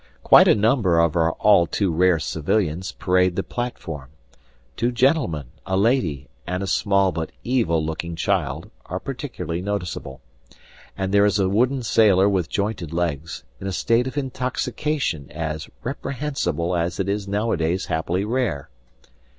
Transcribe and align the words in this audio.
Quite 0.23 0.47
a 0.47 0.55
number 0.55 0.99
of 0.99 1.15
our 1.15 1.33
all 1.33 1.67
too 1.67 1.93
rare 1.93 2.17
civilians 2.17 2.91
parade 2.91 3.35
the 3.35 3.43
platform: 3.43 4.09
two 4.75 4.91
gentlemen, 4.91 5.49
a 5.67 5.77
lady, 5.77 6.27
and 6.47 6.63
a 6.63 6.65
small 6.65 7.11
but 7.11 7.31
evil 7.43 7.85
looking 7.85 8.15
child 8.15 8.71
are 8.87 8.99
particularly 8.99 9.61
noticeable; 9.61 10.19
and 10.97 11.11
there 11.13 11.23
is 11.25 11.37
a 11.37 11.47
wooden 11.49 11.83
sailor 11.83 12.27
with 12.27 12.49
jointed 12.49 12.91
legs, 12.91 13.43
in 13.59 13.67
a 13.67 13.71
state 13.71 14.07
of 14.07 14.17
intoxication 14.17 15.29
as 15.29 15.69
reprehensible 15.83 16.75
as 16.75 16.99
it 16.99 17.07
is 17.07 17.27
nowadays 17.27 17.85
happily 17.85 18.25
rare. 18.25 18.69